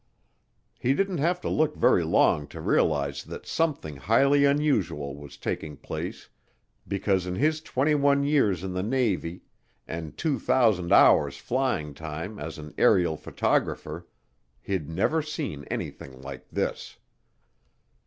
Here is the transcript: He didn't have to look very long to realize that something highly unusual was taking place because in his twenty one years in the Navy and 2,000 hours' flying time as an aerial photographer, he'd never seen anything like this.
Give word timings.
He 0.79 0.95
didn't 0.95 1.19
have 1.19 1.39
to 1.41 1.47
look 1.47 1.75
very 1.75 2.03
long 2.03 2.47
to 2.47 2.59
realize 2.59 3.23
that 3.25 3.45
something 3.45 3.97
highly 3.97 4.45
unusual 4.45 5.15
was 5.15 5.37
taking 5.37 5.77
place 5.77 6.27
because 6.87 7.27
in 7.27 7.35
his 7.35 7.61
twenty 7.61 7.93
one 7.93 8.23
years 8.23 8.63
in 8.63 8.73
the 8.73 8.81
Navy 8.81 9.43
and 9.87 10.17
2,000 10.17 10.91
hours' 10.91 11.37
flying 11.37 11.93
time 11.93 12.39
as 12.39 12.57
an 12.57 12.73
aerial 12.79 13.15
photographer, 13.15 14.07
he'd 14.59 14.89
never 14.89 15.21
seen 15.21 15.65
anything 15.65 16.19
like 16.19 16.49
this. 16.49 16.97